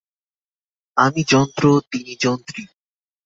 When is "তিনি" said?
1.91-2.13